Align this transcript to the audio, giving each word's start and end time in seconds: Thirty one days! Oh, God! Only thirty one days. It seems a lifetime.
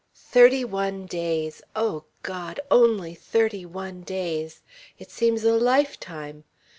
Thirty 0.15 0.65
one 0.65 1.05
days! 1.05 1.61
Oh, 1.75 2.05
God! 2.23 2.59
Only 2.71 3.13
thirty 3.13 3.67
one 3.67 4.01
days. 4.01 4.61
It 4.97 5.11
seems 5.11 5.43
a 5.43 5.53
lifetime. 5.53 6.43